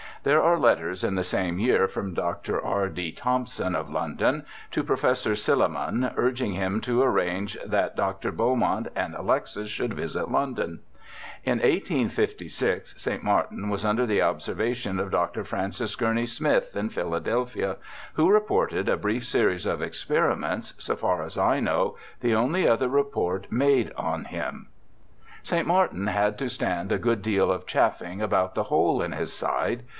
[0.23, 2.63] There are letters in the same year from Dr.
[2.63, 2.89] R.
[2.89, 3.11] D.
[3.11, 7.95] Thomson, of London, to Professor Silliman, urging him to arrange A BACKWOOD PHYSIOLOGIST 167 that
[7.95, 8.31] Dr.
[8.31, 10.79] Beaumont and Alexis should visit London.
[11.43, 13.23] In 1856 St.
[13.23, 15.43] Martin was under the observation of Dr.
[15.43, 17.77] Francis Gurney Smith, in Philadelphia,
[18.13, 22.89] who reported a brief series of experiments, so far as I know the only other
[22.89, 24.65] report made on him.^
[25.43, 25.65] St.
[25.67, 29.81] Martin had to stand a good deal of chaffing about the hole in his side.